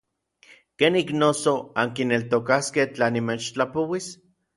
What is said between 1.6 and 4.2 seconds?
ankineltokaskej tla nimechtlapouis?